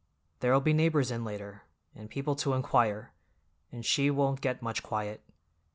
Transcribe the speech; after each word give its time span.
There'll 0.39 0.61
be 0.61 0.73
neighbors 0.73 1.11
in 1.11 1.23
later, 1.23 1.61
and 1.93 2.09
people 2.09 2.35
to 2.37 2.53
inquire, 2.55 3.13
and 3.71 3.85
she 3.85 4.09
won't 4.09 4.41
get 4.41 4.63
much 4.63 4.81
quiet. 4.81 5.21